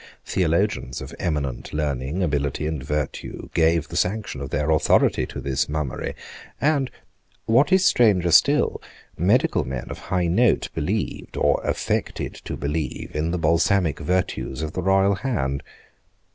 [0.25, 5.69] Theologians of eminent learning, ability, and virtue gave the sanction of their authority to this
[5.69, 6.15] mummery;
[6.59, 6.89] and,
[7.45, 8.81] what is stranger still,
[9.15, 14.73] medical men of high note believed, or affected to believe, in the balsamic virtues of
[14.73, 15.61] the royal hand.